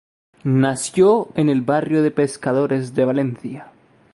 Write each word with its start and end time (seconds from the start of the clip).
Nació 0.45 1.29
en 1.35 1.47
el 1.49 1.61
barrio 1.61 2.01
de 2.01 2.09
pescadores 2.09 2.95
de 2.95 3.05
Valencia. 3.05 3.67